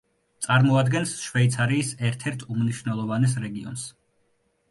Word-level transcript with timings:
წარმოადგენს 0.43 1.11
შვეიცარიის 1.25 1.91
ერთ-ერთ 2.09 2.45
უმნიშვნელოვანეს 2.55 3.35
რეგიონს. 3.45 3.87